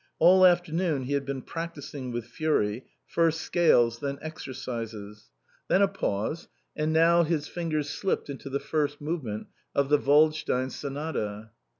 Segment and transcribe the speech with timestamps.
[0.17, 5.29] All afternoon he had been practising with fury; first scales, then exercises.
[5.67, 9.45] Then a pause; and now, his fingers slipped into the first movement
[9.75, 11.51] of the Waldstein Sonata.